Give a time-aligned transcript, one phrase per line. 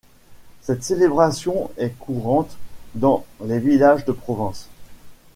[0.63, 2.57] Cette célébration est courante
[2.95, 4.67] dans les villages de Provence.